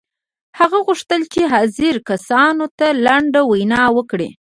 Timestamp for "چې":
1.33-1.41